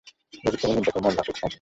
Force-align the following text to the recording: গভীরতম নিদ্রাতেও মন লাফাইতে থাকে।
গভীরতম 0.43 0.69
নিদ্রাতেও 0.71 1.03
মন 1.03 1.11
লাফাইতে 1.11 1.31
থাকে। 1.33 1.47